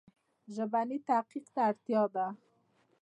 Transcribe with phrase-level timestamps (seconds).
[0.55, 2.27] ژبني تحقیق ته اړتیا ده.